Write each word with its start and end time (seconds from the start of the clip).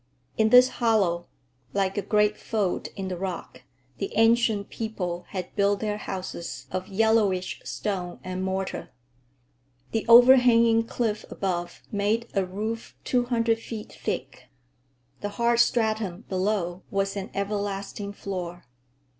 In 0.35 0.49
this 0.49 0.67
hollow 0.81 1.27
(like 1.75 1.95
a 1.95 2.01
great 2.01 2.35
fold 2.35 2.87
in 2.95 3.07
the 3.07 3.17
rock) 3.17 3.61
the 3.99 4.11
Ancient 4.15 4.69
People 4.71 5.25
had 5.29 5.55
built 5.55 5.79
their 5.79 5.97
houses 5.97 6.65
of 6.71 6.87
yellowish 6.87 7.61
stone 7.65 8.19
and 8.23 8.43
mortar. 8.43 8.89
The 9.91 10.07
over 10.07 10.37
hanging 10.37 10.87
cliff 10.87 11.23
above 11.29 11.83
made 11.91 12.27
a 12.33 12.43
roof 12.43 12.97
two 13.03 13.25
hundred 13.25 13.59
feet 13.59 13.91
thick. 13.93 14.45
The 15.19 15.29
hard 15.37 15.59
stratum 15.59 16.21
below 16.27 16.81
was 16.89 17.15
an 17.15 17.29
everlasting 17.35 18.11
floor. 18.13 18.65